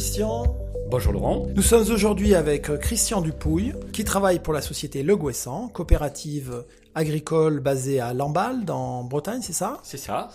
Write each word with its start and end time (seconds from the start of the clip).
Christian. 0.00 0.56
Bonjour 0.88 1.12
Laurent. 1.12 1.46
Nous 1.54 1.60
sommes 1.60 1.90
aujourd'hui 1.90 2.34
avec 2.34 2.70
euh, 2.70 2.78
Christian 2.78 3.20
Dupouille, 3.20 3.74
qui 3.92 4.02
travaille 4.02 4.38
pour 4.38 4.54
la 4.54 4.62
société 4.62 5.02
Le 5.02 5.14
Gouessant, 5.14 5.68
coopérative 5.68 6.64
agricole 6.94 7.60
basée 7.60 8.00
à 8.00 8.14
Lamballe, 8.14 8.64
dans 8.64 9.04
Bretagne, 9.04 9.42
c'est 9.42 9.52
ça? 9.52 9.78
C'est 9.82 9.98
ça. 9.98 10.30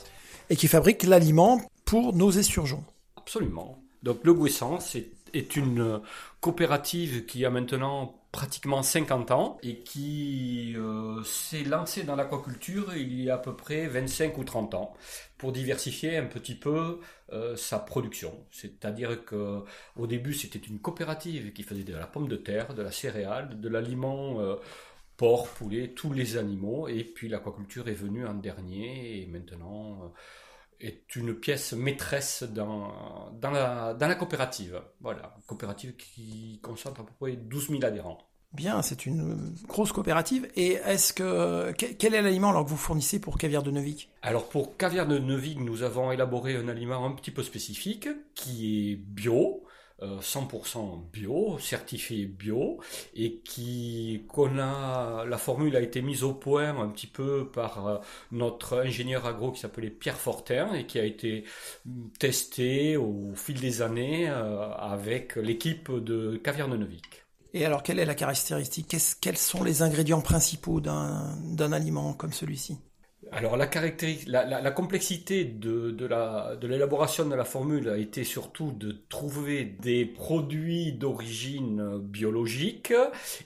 Et 0.52 0.56
qui 0.56 0.68
fabrique 0.68 1.02
l'aliment 1.02 1.60
pour 1.84 2.14
nos 2.14 2.30
esturgeons. 2.30 2.84
Absolument. 3.16 3.80
Donc 4.04 4.20
Le 4.22 4.36
Gouessant, 4.36 4.80
c'est 4.80 5.10
est 5.36 5.56
une 5.56 6.02
coopérative 6.40 7.26
qui 7.26 7.46
a 7.46 7.50
maintenant 7.50 8.20
pratiquement 8.36 8.84
50 8.84 9.32
ans 9.32 9.58
et 9.64 9.80
qui 9.80 10.74
euh, 10.76 11.24
s'est 11.24 11.64
lancée 11.64 12.04
dans 12.04 12.18
l'aquaculture 12.18 12.94
il 12.96 13.22
y 13.22 13.30
a 13.30 13.36
à 13.36 13.38
peu 13.38 13.56
près 13.56 13.88
25 13.88 14.38
ou 14.38 14.44
30 14.44 14.74
ans 14.74 14.94
pour 15.38 15.54
diversifier 15.54 16.18
un 16.18 16.26
petit 16.26 16.56
peu 16.56 17.00
euh, 17.32 17.56
sa 17.56 17.80
production. 17.80 18.34
C'est-à-dire 18.52 19.24
que 19.24 19.64
au 19.96 20.06
début 20.06 20.34
c'était 20.34 20.60
une 20.60 20.80
coopérative 20.80 21.54
qui 21.54 21.64
faisait 21.64 21.84
de 21.84 21.96
la 21.96 22.08
pomme 22.08 22.28
de 22.28 22.36
terre, 22.36 22.74
de 22.74 22.82
la 22.82 22.92
céréale, 22.92 23.60
de 23.62 23.70
l'aliment 23.70 24.42
euh, 24.42 24.56
porc, 25.16 25.48
poulet, 25.48 25.90
tous 25.90 26.12
les 26.12 26.36
animaux 26.36 26.90
et 26.90 27.06
puis 27.06 27.30
l'aquaculture 27.30 27.88
est 27.88 27.94
venue 27.94 28.28
en 28.28 28.34
dernier 28.34 29.22
et 29.22 29.28
maintenant 29.28 30.12
est 30.80 31.16
une 31.16 31.34
pièce 31.34 31.74
maîtresse 31.74 32.44
dans, 32.44 33.32
dans, 33.34 33.52
la, 33.52 33.94
dans 33.94 34.08
la 34.08 34.16
coopérative. 34.16 34.82
Voilà, 35.02 35.36
coopérative 35.48 35.96
qui 35.96 36.60
concentre 36.62 37.02
à 37.02 37.06
peu 37.06 37.14
près 37.20 37.36
12 37.36 37.70
000 37.70 37.86
adhérents. 37.86 38.20
Bien, 38.56 38.82
c'est 38.82 39.06
une 39.06 39.54
grosse 39.68 39.92
coopérative. 39.92 40.48
Et 40.56 40.74
est-ce 40.86 41.12
que 41.12 41.74
quel 41.74 42.14
est 42.14 42.22
l'aliment 42.22 42.52
alors 42.52 42.64
que 42.64 42.70
vous 42.70 42.78
fournissez 42.78 43.20
pour 43.20 43.38
Caviar 43.38 43.64
de 43.64 43.72
Neuvik 43.72 44.10
Alors 44.22 44.48
pour 44.48 44.78
Caviar 44.78 45.08
de 45.08 45.18
Neuvik, 45.18 45.60
nous 45.60 45.84
avons 45.84 46.14
élaboré 46.14 46.56
un 46.56 46.70
aliment 46.70 47.06
un 47.06 47.12
petit 47.12 47.32
peu 47.32 47.44
spécifique 47.44 48.08
qui 48.34 48.92
est 48.92 48.96
bio, 48.96 49.65
100% 50.02 50.78
euh, 50.78 50.82
bio, 51.12 51.58
certifié 51.60 52.26
bio, 52.26 52.80
et 53.16 53.36
qui 53.44 54.26
qu'on 54.28 54.60
a 54.60 55.26
la 55.26 55.38
formule 55.38 55.76
a 55.76 55.82
été 55.82 56.02
mise 56.02 56.24
au 56.24 56.34
point 56.34 56.78
un 56.78 56.90
petit 56.90 57.08
peu 57.08 57.48
par 57.48 57.88
euh, 57.88 57.98
notre 58.32 58.80
ingénieur 58.80 59.26
agro 59.26 59.52
qui 59.52 59.62
s'appelait 59.62 59.90
Pierre 59.90 60.18
Fortin 60.18 60.74
et 60.74 60.86
qui 60.86 61.00
a 61.00 61.06
été 61.06 61.46
testé 62.20 62.98
au 62.98 63.32
fil 63.36 63.60
des 63.60 63.82
années 63.82 64.30
euh, 64.30 64.70
avec 64.74 65.36
l'équipe 65.36 65.92
de 65.92 66.38
Caviar 66.38 66.68
de 66.68 66.78
Neuvik. 66.78 67.26
Et 67.54 67.64
alors, 67.64 67.84
quelle 67.84 68.00
est 68.00 68.06
la 68.06 68.16
caractéristique? 68.16 68.98
Quels 69.22 69.38
sont 69.38 69.64
les 69.64 69.82
ingrédients 69.82 70.20
principaux 70.20 70.82
d'un 70.82 71.72
aliment 71.72 72.12
comme 72.12 72.34
celui-ci? 72.34 72.78
Alors 73.36 73.58
la, 73.58 73.68
la, 74.28 74.62
la, 74.62 74.72
complexité 74.72 75.44
de, 75.44 75.92
de 75.92 76.68
l'élaboration 76.68 77.26
de, 77.26 77.32
de, 77.32 77.36
la 77.36 77.44
formule 77.44 77.90
a 77.90 77.98
été 77.98 78.24
surtout 78.24 78.72
de 78.72 78.96
trouver 79.10 79.66
des 79.66 80.06
produits 80.06 80.94
d'origine 80.94 81.98
biologique 81.98 82.94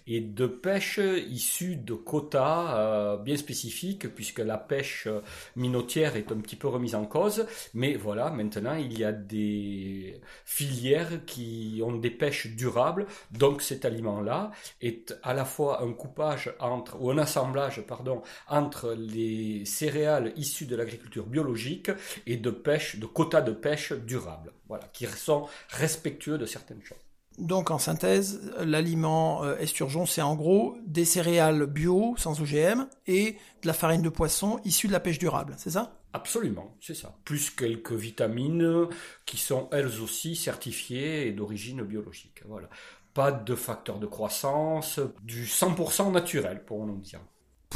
et 0.05 0.21
de 0.21 0.45
pêche 0.45 0.99
issus 0.99 1.75
de 1.75 1.95
quotas 1.95 2.77
euh, 2.77 3.17
bien 3.17 3.35
spécifiques 3.35 4.13
puisque 4.13 4.39
la 4.39 4.59
pêche 4.59 5.07
minotière 5.55 6.15
est 6.17 6.31
un 6.31 6.37
petit 6.37 6.55
peu 6.55 6.67
remise 6.67 6.93
en 6.93 7.05
cause. 7.05 7.47
Mais 7.73 7.95
voilà, 7.95 8.29
maintenant 8.29 8.75
il 8.75 8.95
y 8.97 9.03
a 9.03 9.11
des 9.11 10.21
filières 10.45 11.25
qui 11.25 11.81
ont 11.83 11.93
des 11.93 12.11
pêches 12.11 12.55
durables. 12.55 13.07
Donc 13.31 13.63
cet 13.63 13.85
aliment-là 13.85 14.51
est 14.81 15.15
à 15.23 15.33
la 15.33 15.45
fois 15.45 15.81
un 15.81 15.93
coupage 15.93 16.53
entre, 16.59 16.97
un 17.09 17.17
assemblage, 17.17 17.81
pardon, 17.87 18.21
entre 18.47 18.93
les 18.93 19.65
céréales 19.79 20.33
issues 20.35 20.65
de 20.65 20.75
l'agriculture 20.75 21.25
biologique 21.25 21.91
et 22.27 22.37
de 22.37 22.49
pêche, 22.49 22.97
de 22.97 23.05
quotas 23.05 23.41
de 23.41 23.53
pêche 23.53 23.93
durables, 23.93 24.51
voilà, 24.67 24.85
qui 24.91 25.05
sont 25.05 25.47
respectueux 25.69 26.37
de 26.37 26.45
certaines 26.45 26.83
choses. 26.83 26.97
Donc 27.37 27.71
en 27.71 27.79
synthèse, 27.79 28.51
l'aliment 28.59 29.45
euh, 29.45 29.55
esturgeon, 29.57 30.05
c'est 30.05 30.21
en 30.21 30.35
gros 30.35 30.77
des 30.85 31.05
céréales 31.05 31.65
bio, 31.65 32.15
sans 32.17 32.41
OGM, 32.41 32.87
et 33.07 33.37
de 33.61 33.67
la 33.67 33.73
farine 33.73 34.01
de 34.01 34.09
poisson 34.09 34.59
issue 34.65 34.87
de 34.87 34.91
la 34.91 34.99
pêche 34.99 35.19
durable, 35.19 35.55
c'est 35.57 35.69
ça? 35.69 35.95
Absolument, 36.11 36.75
c'est 36.81 36.95
ça. 36.95 37.15
Plus 37.23 37.49
quelques 37.49 37.93
vitamines 37.93 38.87
qui 39.25 39.37
sont 39.37 39.69
elles 39.71 40.01
aussi 40.01 40.35
certifiées 40.35 41.27
et 41.27 41.31
d'origine 41.31 41.83
biologique. 41.83 42.41
Voilà. 42.45 42.67
Pas 43.13 43.31
de 43.31 43.55
facteurs 43.55 43.99
de 43.99 44.07
croissance, 44.07 44.99
du 45.23 45.45
100% 45.45 46.11
naturel, 46.11 46.65
pour 46.65 46.85
nous 46.85 46.97
dire. 46.97 47.21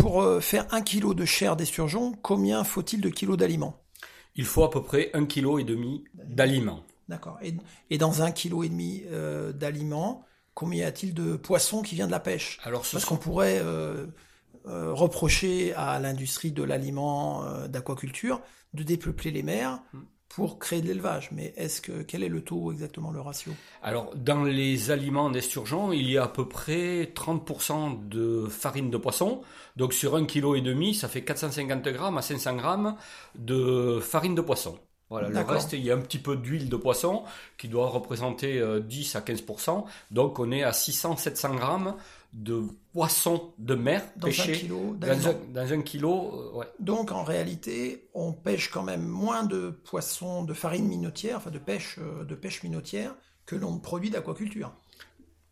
Pour 0.03 0.21
euh, 0.21 0.41
faire 0.41 0.67
un 0.71 0.81
kilo 0.81 1.13
de 1.13 1.23
chair 1.23 1.55
d'esturgeon, 1.55 2.11
combien 2.21 2.65
faut-il 2.65 2.99
de 2.99 3.07
kilos 3.07 3.37
d'aliments? 3.37 3.81
Il 4.35 4.43
faut 4.43 4.65
à 4.65 4.69
peu 4.69 4.83
près 4.83 5.09
un 5.13 5.25
kilo 5.25 5.59
et 5.59 5.63
demi 5.63 6.03
d'aliments. 6.13 6.83
D'accord. 7.07 7.39
Et, 7.89 7.97
dans 7.97 8.21
un 8.21 8.33
kilo 8.33 8.63
et 8.63 8.69
demi 8.69 9.03
euh, 9.13 9.53
d'aliments, 9.53 10.25
combien 10.55 10.81
y 10.81 10.85
a-t-il 10.85 11.13
de 11.13 11.37
poissons 11.37 11.81
qui 11.83 11.95
vient 11.95 12.07
de 12.07 12.11
la 12.11 12.19
pêche? 12.19 12.59
Alors, 12.65 12.85
Parce 12.91 13.05
qu'on 13.05 13.15
pourrait 13.15 13.59
euh, 13.61 14.07
reprocher 14.65 15.73
à 15.75 15.97
l'industrie 16.01 16.51
de 16.51 16.63
l'aliment 16.63 17.45
d'aquaculture 17.69 18.41
de 18.73 18.83
dépeupler 18.83 19.31
les 19.31 19.41
mers. 19.41 19.81
Pour 20.35 20.59
créer 20.59 20.81
de 20.81 20.87
l'élevage. 20.87 21.29
Mais 21.31 21.53
est-ce 21.57 21.81
que 21.81 22.01
quel 22.01 22.23
est 22.23 22.29
le 22.29 22.41
taux 22.41 22.71
exactement, 22.71 23.11
le 23.11 23.21
ratio? 23.21 23.51
Alors, 23.81 24.13
dans 24.15 24.43
les 24.43 24.91
aliments 24.91 25.29
d'esturgeon, 25.29 25.91
il 25.91 26.09
y 26.09 26.17
a 26.17 26.23
à 26.23 26.27
peu 26.27 26.47
près 26.47 27.11
30% 27.13 28.07
de 28.07 28.47
farine 28.49 28.89
de 28.89 28.97
poisson. 28.97 29.41
Donc, 29.75 29.93
sur 29.93 30.15
un 30.15 30.25
kilo 30.25 30.55
et 30.55 30.61
demi, 30.61 30.95
ça 30.95 31.07
fait 31.07 31.23
450 31.23 31.83
grammes 31.89 32.17
à 32.17 32.21
500 32.21 32.55
grammes 32.55 32.95
de 33.35 33.99
farine 34.01 34.35
de 34.35 34.41
poisson. 34.41 34.79
Voilà, 35.09 35.29
le 35.29 35.39
reste, 35.41 35.73
il 35.73 35.83
y 35.83 35.91
a 35.91 35.95
un 35.95 36.01
petit 36.01 36.17
peu 36.17 36.35
d'huile 36.35 36.69
de 36.69 36.75
poisson 36.75 37.23
qui 37.59 37.67
doit 37.67 37.87
représenter 37.87 38.59
10 38.81 39.15
euh, 39.15 39.19
à 39.19 39.21
15%. 39.21 39.85
Donc, 40.09 40.39
on 40.39 40.51
est 40.51 40.63
à 40.63 40.71
600-700 40.71 41.55
grammes 41.55 41.95
de 42.33 42.63
poissons 42.91 43.53
de 43.59 43.75
mer 43.75 44.03
dans 44.15 44.27
pêchés 44.27 44.53
un 44.53 44.55
kilo, 44.55 44.95
dans, 44.95 45.73
un, 45.73 45.81
kilo. 45.81 46.59
Euh, 46.59 46.63
Donc 46.79 47.11
en 47.11 47.23
réalité, 47.23 48.09
on 48.13 48.33
pêche 48.33 48.69
quand 48.69 48.81
même 48.81 49.05
moins 49.05 49.43
de 49.43 49.69
poissons 49.69 50.43
de 50.43 50.53
farine 50.53 50.87
minotière, 50.87 51.37
enfin 51.37 51.51
de 51.51 51.59
pêche, 51.59 51.99
euh, 51.99 52.25
de 52.25 52.35
pêche 52.35 52.63
minotière, 52.63 53.15
que 53.45 53.55
l'on 53.55 53.77
produit 53.77 54.09
d'aquaculture. 54.09 54.73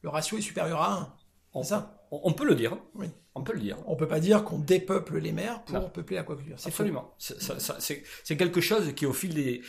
Le 0.01 0.09
ratio 0.09 0.37
est 0.39 0.41
supérieur 0.41 0.81
à 0.81 0.93
1. 0.93 1.13
On, 1.53 1.63
ça? 1.63 2.07
on, 2.09 2.33
peut 2.33 2.45
le 2.45 2.55
dire. 2.55 2.77
Oui. 2.95 3.07
On 3.35 3.43
peut 3.43 3.53
le 3.53 3.59
dire. 3.59 3.77
On 3.85 3.95
peut 3.95 4.07
pas 4.07 4.19
dire 4.19 4.43
qu'on 4.43 4.57
dépeuple 4.57 5.19
les 5.19 5.31
mers 5.31 5.63
pour 5.63 5.91
peupler 5.91 6.15
l'aquaculture. 6.15 6.57
Absolument. 6.65 7.13
C'est 7.17 8.37
quelque 8.37 8.61
chose 8.61 8.93
qui 8.95 9.05
au 9.05 9.13
fil 9.13 9.33
des... 9.33 9.61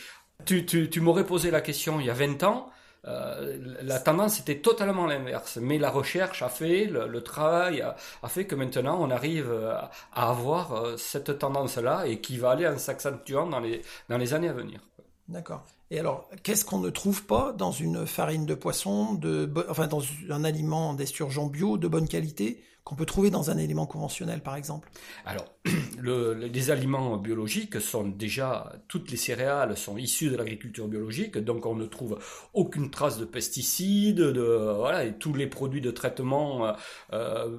Tu, 0.45 0.65
tu, 0.65 0.89
tu 0.89 0.99
m'aurais 0.99 1.25
posé 1.25 1.51
la 1.51 1.61
question 1.61 1.99
il 1.99 2.07
y 2.07 2.09
a 2.09 2.13
20 2.13 2.43
ans, 2.43 2.69
euh, 3.05 3.57
la 3.81 3.99
tendance 3.99 4.39
était 4.39 4.59
totalement 4.59 5.05
l'inverse, 5.05 5.57
mais 5.61 5.77
la 5.77 5.89
recherche 5.89 6.41
a 6.41 6.49
fait, 6.49 6.85
le, 6.85 7.21
travail 7.21 7.81
a, 7.81 7.95
fait 8.27 8.45
que 8.45 8.55
maintenant 8.55 8.97
on 9.01 9.09
arrive 9.11 9.51
à, 9.51 9.91
avoir 10.13 10.73
euh, 10.73 10.97
cette 10.97 11.37
tendance-là 11.37 12.05
et 12.07 12.21
qui 12.21 12.37
va 12.37 12.51
aller 12.51 12.67
en 12.67 12.77
s'accentuant 12.77 13.47
dans 13.47 13.59
les, 13.59 13.81
dans 14.09 14.17
les 14.17 14.33
années 14.33 14.49
à 14.49 14.53
venir. 14.53 14.79
D'accord. 15.27 15.65
Et 15.93 15.99
alors, 15.99 16.27
qu'est-ce 16.41 16.65
qu'on 16.65 16.79
ne 16.79 16.89
trouve 16.89 17.23
pas 17.27 17.53
dans 17.53 17.71
une 17.71 18.07
farine 18.07 18.47
de 18.47 18.55
poisson, 18.55 19.19
enfin 19.69 19.85
dans 19.85 20.01
un 20.31 20.43
aliment 20.43 20.95
d'esturgeon 20.95 21.45
bio 21.45 21.77
de 21.77 21.87
bonne 21.87 22.07
qualité 22.07 22.63
qu'on 22.83 22.95
peut 22.95 23.05
trouver 23.05 23.29
dans 23.29 23.51
un 23.51 23.59
élément 23.59 23.85
conventionnel, 23.85 24.41
par 24.41 24.55
exemple? 24.55 24.89
Alors, 25.23 25.45
le, 25.99 26.33
les 26.33 26.71
aliments 26.71 27.17
biologiques 27.17 27.79
sont 27.79 28.05
déjà, 28.07 28.73
toutes 28.87 29.11
les 29.11 29.17
céréales 29.17 29.77
sont 29.77 29.95
issues 29.97 30.31
de 30.31 30.35
l'agriculture 30.35 30.87
biologique, 30.87 31.37
donc 31.37 31.67
on 31.67 31.75
ne 31.75 31.85
trouve 31.85 32.17
aucune 32.55 32.89
trace 32.89 33.19
de 33.19 33.25
pesticides, 33.25 34.17
de, 34.17 34.75
voilà, 34.75 35.05
et 35.05 35.13
tous 35.13 35.35
les 35.35 35.45
produits 35.45 35.79
de 35.79 35.91
traitement 35.91 36.65
euh, 36.65 36.73
euh 37.13 37.57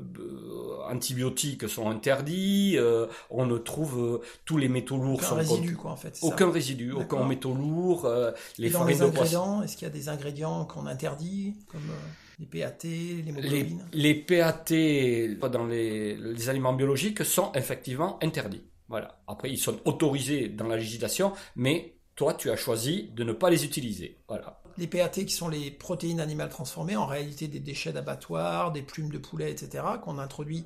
antibiotiques 0.90 1.68
sont 1.68 1.88
interdits, 1.90 2.74
euh, 2.76 3.06
on 3.30 3.46
ne 3.46 3.58
trouve 3.58 3.98
euh, 3.98 4.20
tous 4.44 4.56
les 4.56 4.68
métaux 4.68 4.96
lourds 4.96 5.20
aucun 5.22 5.34
résidu, 5.36 5.76
quoi, 5.76 5.92
en 5.92 5.96
fait. 5.96 6.18
Aucun 6.22 6.50
résidu, 6.50 6.92
aucun 6.92 7.24
métaux 7.26 7.54
lourds, 7.54 8.08
les 8.58 8.70
dans 8.70 8.84
les 8.84 9.02
ingrédients, 9.02 9.62
est-ce 9.62 9.76
qu'il 9.76 9.86
y 9.86 9.90
a 9.90 9.94
des 9.94 10.08
ingrédients 10.08 10.64
qu'on 10.64 10.86
interdit, 10.86 11.54
comme 11.68 11.82
les 12.38 12.46
PAT, 12.46 12.84
l'hémoglobine 12.84 13.84
les, 13.92 14.02
les 14.02 14.14
PAT 14.14 15.48
dans 15.48 15.66
les, 15.66 16.16
les, 16.16 16.48
aliments 16.48 16.72
biologiques 16.72 17.24
sont 17.24 17.52
effectivement 17.52 18.18
interdits. 18.22 18.64
Voilà. 18.88 19.20
Après, 19.26 19.50
ils 19.50 19.58
sont 19.58 19.78
autorisés 19.84 20.48
dans 20.48 20.66
la 20.66 20.76
législation, 20.76 21.32
mais 21.56 21.94
toi, 22.16 22.34
tu 22.34 22.50
as 22.50 22.56
choisi 22.56 23.10
de 23.14 23.24
ne 23.24 23.32
pas 23.32 23.50
les 23.50 23.64
utiliser. 23.64 24.18
Voilà. 24.28 24.60
Les 24.76 24.86
PAT 24.86 25.08
qui 25.08 25.30
sont 25.30 25.48
les 25.48 25.70
protéines 25.70 26.20
animales 26.20 26.48
transformées, 26.48 26.96
en 26.96 27.06
réalité 27.06 27.48
des 27.48 27.60
déchets 27.60 27.92
d'abattoir, 27.92 28.72
des 28.72 28.82
plumes 28.82 29.10
de 29.10 29.18
poulet, 29.18 29.50
etc., 29.50 29.84
qu'on 30.02 30.18
introduit 30.18 30.64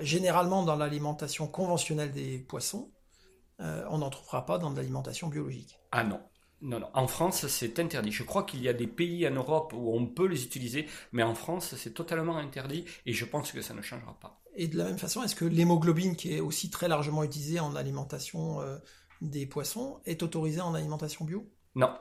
généralement 0.00 0.64
dans 0.64 0.76
l'alimentation 0.76 1.46
conventionnelle 1.46 2.12
des 2.12 2.38
poissons, 2.38 2.90
euh, 3.60 3.84
on 3.90 3.98
n'en 3.98 4.10
trouvera 4.10 4.46
pas 4.46 4.58
dans 4.58 4.70
de 4.70 4.76
l'alimentation 4.76 5.28
biologique. 5.28 5.78
Ah 5.92 6.04
non, 6.04 6.20
non, 6.60 6.80
non. 6.80 6.88
En 6.94 7.06
France, 7.06 7.46
c'est 7.46 7.78
interdit. 7.78 8.12
Je 8.12 8.22
crois 8.22 8.44
qu'il 8.44 8.62
y 8.62 8.68
a 8.68 8.72
des 8.72 8.86
pays 8.86 9.26
en 9.26 9.32
Europe 9.32 9.72
où 9.76 9.94
on 9.94 10.06
peut 10.06 10.26
les 10.26 10.44
utiliser, 10.44 10.86
mais 11.12 11.22
en 11.22 11.34
France, 11.34 11.74
c'est 11.76 11.94
totalement 11.94 12.36
interdit 12.36 12.84
et 13.06 13.12
je 13.12 13.24
pense 13.24 13.52
que 13.52 13.62
ça 13.62 13.74
ne 13.74 13.82
changera 13.82 14.18
pas. 14.20 14.40
Et 14.54 14.68
de 14.68 14.76
la 14.76 14.84
même 14.84 14.98
façon, 14.98 15.22
est-ce 15.22 15.36
que 15.36 15.44
l'hémoglobine, 15.44 16.16
qui 16.16 16.34
est 16.34 16.40
aussi 16.40 16.70
très 16.70 16.88
largement 16.88 17.22
utilisée 17.22 17.60
en 17.60 17.76
alimentation 17.76 18.60
euh, 18.60 18.78
des 19.20 19.46
poissons, 19.46 20.00
est 20.04 20.22
autorisée 20.22 20.60
en 20.60 20.74
alimentation 20.74 21.24
bio? 21.24 21.48
Non. 21.74 21.96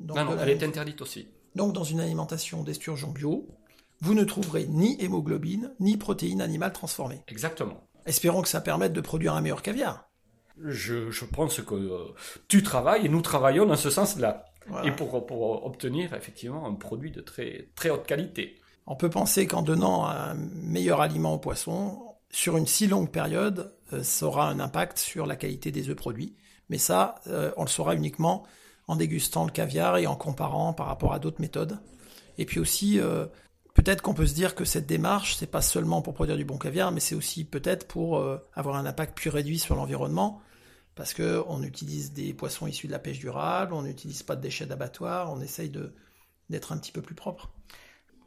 Non, 0.00 0.24
non, 0.24 0.36
elle 0.40 0.50
est 0.50 0.62
interdite 0.62 1.00
aussi. 1.00 1.28
Donc 1.54 1.72
dans 1.72 1.84
une 1.84 2.00
alimentation 2.00 2.62
d'esturgeon 2.62 3.10
bio, 3.10 3.48
vous 4.00 4.14
ne 4.14 4.24
trouverez 4.24 4.66
ni 4.66 5.00
hémoglobine, 5.00 5.72
ni 5.80 5.96
protéines 5.96 6.40
animales 6.40 6.72
transformées. 6.72 7.22
Exactement. 7.28 7.88
Espérons 8.06 8.42
que 8.42 8.48
ça 8.48 8.60
permette 8.60 8.92
de 8.92 9.00
produire 9.00 9.34
un 9.34 9.40
meilleur 9.40 9.62
caviar. 9.62 10.10
Je, 10.58 11.24
pense 11.24 11.60
que 11.62 11.74
euh, 11.74 12.14
tu 12.48 12.62
travailles 12.62 13.06
et 13.06 13.08
nous 13.08 13.22
travaillons 13.22 13.66
dans 13.66 13.76
ce 13.76 13.90
sens-là. 13.90 14.44
Et 14.82 14.92
pour, 14.92 15.26
pour 15.26 15.66
obtenir 15.66 16.14
effectivement 16.14 16.66
un 16.66 16.72
produit 16.72 17.10
de 17.10 17.20
très, 17.20 17.68
très 17.74 17.90
haute 17.90 18.06
qualité. 18.06 18.54
On 18.86 18.96
peut 18.96 19.10
penser 19.10 19.46
qu'en 19.46 19.60
donnant 19.60 20.06
un 20.06 20.34
meilleur 20.34 21.02
aliment 21.02 21.34
aux 21.34 21.38
poissons, 21.38 22.14
sur 22.30 22.56
une 22.56 22.66
si 22.66 22.86
longue 22.86 23.10
période, 23.10 23.74
euh, 23.92 24.02
ça 24.02 24.26
aura 24.26 24.48
un 24.48 24.60
impact 24.60 24.98
sur 24.98 25.26
la 25.26 25.36
qualité 25.36 25.70
des 25.70 25.90
œufs 25.90 25.96
produits. 25.96 26.36
Mais 26.70 26.78
ça, 26.78 27.16
euh, 27.26 27.52
on 27.56 27.62
le 27.62 27.68
saura 27.68 27.94
uniquement 27.94 28.44
en 28.86 28.96
dégustant 28.96 29.44
le 29.44 29.50
caviar 29.50 29.96
et 29.96 30.06
en 30.06 30.16
comparant 30.16 30.72
par 30.72 30.86
rapport 30.86 31.12
à 31.12 31.18
d'autres 31.18 31.40
méthodes. 31.40 31.78
Et 32.38 32.44
puis 32.44 32.60
aussi, 32.60 33.00
euh, 33.00 33.26
peut-être 33.74 34.02
qu'on 34.02 34.14
peut 34.14 34.26
se 34.26 34.34
dire 34.34 34.54
que 34.54 34.64
cette 34.64 34.86
démarche, 34.86 35.36
c'est 35.36 35.46
pas 35.46 35.62
seulement 35.62 36.02
pour 36.02 36.14
produire 36.14 36.36
du 36.36 36.44
bon 36.44 36.58
caviar, 36.58 36.92
mais 36.92 37.00
c'est 37.00 37.14
aussi 37.14 37.44
peut-être 37.44 37.86
pour 37.86 38.22
avoir 38.54 38.76
un 38.76 38.86
impact 38.86 39.16
plus 39.16 39.30
réduit 39.30 39.58
sur 39.58 39.76
l'environnement, 39.76 40.42
parce 40.94 41.14
que 41.14 41.42
on 41.48 41.62
utilise 41.62 42.12
des 42.12 42.34
poissons 42.34 42.66
issus 42.66 42.86
de 42.86 42.92
la 42.92 42.98
pêche 42.98 43.20
durable, 43.20 43.72
on 43.72 43.82
n'utilise 43.82 44.22
pas 44.22 44.36
de 44.36 44.42
déchets 44.42 44.66
d'abattoir, 44.66 45.32
on 45.32 45.40
essaye 45.40 45.72
d'être 46.50 46.72
un 46.72 46.78
petit 46.78 46.92
peu 46.92 47.02
plus 47.02 47.14
propre. 47.14 47.53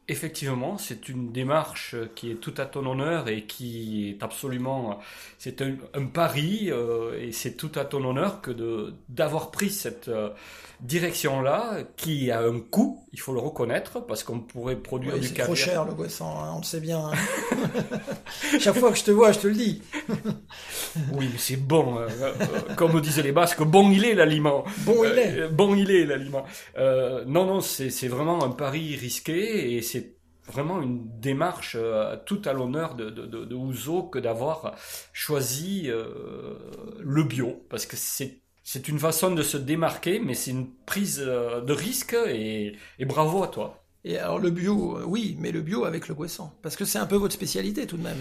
Effectivement, 0.10 0.78
c'est 0.78 1.10
une 1.10 1.34
démarche 1.34 1.94
qui 2.16 2.32
est 2.32 2.36
tout 2.36 2.54
à 2.60 2.66
ton 2.66 2.86
honneur 2.86 3.28
et 3.28 3.44
qui 3.44 4.10
est 4.10 4.24
absolument, 4.24 5.02
c'est 5.38 5.62
un, 5.62 6.06
pari 6.06 6.72
euh, 6.72 7.20
et 7.20 7.34
c'est 7.34 7.58
tout 7.58 7.72
à 7.76 7.84
ton 7.84 8.06
honneur 8.06 8.40
que 8.40 8.52
de 8.52 8.94
d'avoir 9.10 9.52
pris 9.52 9.70
cette 9.70 10.08
euh, 10.08 10.30
direction-là 10.80 11.80
qui 11.98 12.32
a 12.32 12.40
un 12.40 12.62
coût, 12.62 13.04
il 13.12 13.20
faut 13.20 13.34
le 13.34 13.40
reconnaître, 13.40 14.00
parce 14.00 14.24
qu'on 14.24 14.40
pourrait 14.40 14.78
produire 14.78 15.16
du 15.16 15.28
caviar. 15.28 15.36
C'est 15.36 15.44
trop 15.44 15.56
cher 15.56 15.86
le 15.86 15.94
boisson, 15.94 16.26
hein, 16.26 16.52
on 16.56 16.60
le 16.60 16.64
sait 16.64 16.80
bien. 16.80 17.00
Hein. 17.00 17.98
Chaque 18.60 18.78
fois 18.78 18.92
que 18.92 18.98
je 18.98 19.04
te 19.04 19.12
vois, 19.12 19.34
je 19.34 19.40
te 19.40 19.48
le 19.48 19.56
dis. 19.56 19.82
oui, 21.14 21.28
mais 21.32 21.38
c'est 21.38 21.58
bon, 21.58 21.98
euh, 22.00 22.08
comme 22.78 23.02
disaient 23.02 23.24
les 23.24 23.34
Basques, 23.34 23.64
bon 23.64 23.92
il 23.92 24.06
est 24.06 24.14
l'aliment. 24.14 24.64
Bon 24.86 25.04
il 25.04 25.20
est. 25.20 25.50
bon 25.50 25.76
il 25.76 25.92
est 25.92 26.06
l'aliment. 26.06 26.46
non, 26.78 27.46
non, 27.46 27.60
c'est 27.60 28.08
vraiment 28.08 28.42
un 28.46 28.52
pari 28.52 28.96
risqué 28.96 29.76
et 29.76 29.82
c'est 29.82 29.97
vraiment 30.48 30.82
une 30.82 31.20
démarche 31.20 31.76
euh, 31.80 32.16
tout 32.26 32.42
à 32.46 32.54
l'honneur 32.54 32.96
de, 32.96 33.10
de, 33.10 33.26
de, 33.26 33.56
Ouzo 33.56 34.04
que 34.04 34.20
d'avoir 34.20 34.76
choisi 35.14 35.86
euh, 35.88 36.56
le 37.00 37.24
bio, 37.24 37.66
parce 37.70 37.86
que 37.86 37.96
c'est 37.96 38.42
c'est 38.64 38.90
une 38.90 39.00
façon 39.00 39.34
de 39.34 39.44
se 39.44 39.56
démarquer, 39.56 40.20
mais 40.20 40.34
c'est 40.34 40.52
une 40.52 40.70
prise 40.86 41.24
euh, 41.26 41.62
de 41.62 41.72
risque 41.72 42.18
et, 42.28 42.76
et, 43.00 43.06
bravo 43.06 43.42
à 43.42 43.48
toi. 43.48 43.82
Et 44.04 44.18
alors 44.18 44.40
le 44.40 44.50
bio, 44.50 45.00
oui, 45.06 45.38
mais 45.40 45.54
le 45.54 45.62
bio 45.62 45.86
avec 45.86 46.10
le 46.10 46.16
Guessant, 46.16 46.54
parce 46.62 46.76
que 46.76 46.84
c'est 46.84 47.00
un 47.00 47.06
peu 47.06 47.16
votre 47.16 47.34
spécialité 47.34 47.88
tout 47.88 47.96
de 47.96 48.04
même. 48.04 48.18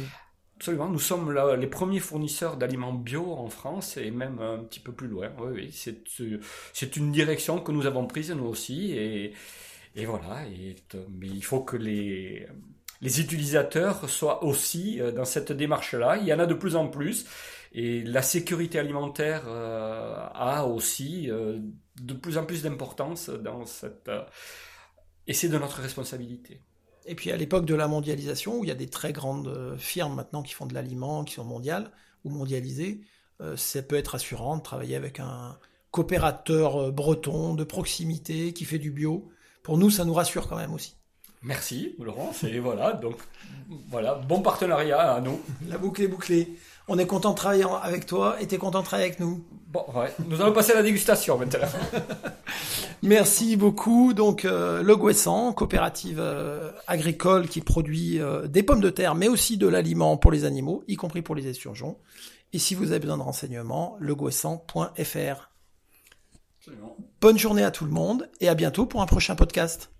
Absolument, 0.56 0.88
nous 0.88 1.00
sommes 1.00 1.34
les 1.58 1.66
premiers 1.66 2.00
fournisseurs 2.00 2.56
d'aliments 2.56 2.92
bio 2.92 3.32
en 3.32 3.48
France 3.48 3.96
et 3.96 4.10
même 4.10 4.38
un 4.38 4.58
petit 4.58 4.80
peu 4.80 4.92
plus 4.92 5.08
loin. 5.08 5.30
Oui, 5.38 5.50
oui, 5.52 6.40
c'est 6.72 6.96
une 6.96 7.12
direction 7.12 7.58
que 7.60 7.72
nous 7.72 7.84
avons 7.84 8.06
prise 8.06 8.30
nous 8.30 8.46
aussi 8.46 8.92
et, 8.92 9.32
et 9.96 10.04
voilà, 10.04 10.44
mais 11.08 11.26
il 11.26 11.42
faut 11.42 11.62
que 11.62 11.76
les, 11.76 12.46
utilisateurs 13.02 14.10
soient 14.10 14.44
aussi 14.44 15.00
euh, 15.00 15.10
dans 15.10 15.24
cette 15.24 15.52
démarche-là. 15.52 16.18
Il 16.18 16.26
y 16.26 16.34
en 16.34 16.38
a 16.38 16.44
de 16.44 16.54
plus 16.54 16.76
en 16.76 16.88
plus. 16.88 17.24
Et 17.72 18.02
la 18.02 18.22
sécurité 18.22 18.78
alimentaire 18.78 19.44
euh, 19.48 20.14
a 20.34 20.66
aussi 20.66 21.30
euh, 21.30 21.58
de 22.00 22.14
plus 22.14 22.36
en 22.36 22.44
plus 22.44 22.62
d'importance 22.62 23.30
dans 23.30 23.64
cette... 23.64 24.10
et 25.26 25.32
c'est 25.32 25.48
de 25.48 25.58
notre 25.58 25.80
responsabilité. 25.80 26.60
Et 27.06 27.14
puis 27.14 27.32
à 27.32 27.36
l'époque 27.36 27.64
de 27.64 27.74
la 27.74 27.88
mondialisation, 27.88 28.58
où 28.58 28.64
il 28.64 28.68
y 28.68 28.72
a 28.72 28.76
des 28.76 28.88
très 28.88 29.12
grandes 29.14 29.76
firmes 29.78 30.14
maintenant 30.14 30.42
qui 30.42 30.52
font 30.52 30.66
de 30.66 30.74
l'aliment, 30.74 31.24
qui 31.24 31.34
sont 31.34 31.44
mondiales 31.44 31.90
ou 32.24 32.30
mondialisées, 32.30 33.00
ça 33.54 33.82
peut 33.82 33.96
être 33.96 34.08
rassurant 34.08 34.56
de 34.56 34.62
travailler 34.62 34.96
avec 34.96 35.20
un 35.20 35.56
coopérateur 35.92 36.92
breton 36.92 37.54
de 37.54 37.62
proximité 37.62 38.52
qui 38.52 38.64
fait 38.64 38.80
du 38.80 38.90
bio 38.90 39.30
pour 39.66 39.78
nous, 39.78 39.90
ça 39.90 40.04
nous 40.04 40.14
rassure 40.14 40.46
quand 40.46 40.54
même 40.54 40.72
aussi. 40.72 40.94
Merci, 41.42 41.96
Laurent. 41.98 42.30
Et 42.44 42.60
voilà, 42.60 42.92
donc 42.92 43.16
voilà, 43.90 44.14
bon 44.14 44.40
partenariat 44.40 45.14
à 45.14 45.20
nous. 45.20 45.40
La 45.68 45.76
boucle 45.76 46.02
est 46.02 46.06
bouclée. 46.06 46.56
On 46.86 47.00
est 47.00 47.06
content 47.08 47.30
de 47.30 47.34
travailler 47.34 47.64
avec 47.82 48.06
toi 48.06 48.40
et 48.40 48.46
tu 48.46 48.54
es 48.54 48.58
content 48.58 48.78
de 48.78 48.84
travailler 48.84 49.08
avec 49.08 49.18
nous. 49.18 49.44
Bon, 49.66 49.84
ouais. 49.96 50.12
Nous 50.28 50.40
allons 50.40 50.52
passer 50.52 50.70
à 50.70 50.76
la 50.76 50.84
dégustation 50.84 51.36
maintenant. 51.36 51.66
Merci 53.02 53.56
beaucoup. 53.56 54.14
Donc, 54.14 54.44
euh, 54.44 54.84
Le 54.84 54.96
Guessant, 54.96 55.52
coopérative 55.52 56.20
euh, 56.20 56.70
agricole 56.86 57.48
qui 57.48 57.60
produit 57.60 58.20
euh, 58.20 58.46
des 58.46 58.62
pommes 58.62 58.80
de 58.80 58.90
terre, 58.90 59.16
mais 59.16 59.26
aussi 59.26 59.56
de 59.56 59.66
l'aliment 59.66 60.16
pour 60.16 60.30
les 60.30 60.44
animaux, 60.44 60.84
y 60.86 60.94
compris 60.94 61.22
pour 61.22 61.34
les 61.34 61.48
esturgeons. 61.48 61.96
Et 62.52 62.60
si 62.60 62.76
vous 62.76 62.92
avez 62.92 63.00
besoin 63.00 63.18
de 63.18 63.22
renseignements, 63.22 63.96
Bonne 67.20 67.38
journée 67.38 67.64
à 67.64 67.70
tout 67.70 67.84
le 67.84 67.90
monde 67.90 68.28
et 68.40 68.48
à 68.48 68.54
bientôt 68.54 68.86
pour 68.86 69.02
un 69.02 69.06
prochain 69.06 69.34
podcast. 69.34 69.90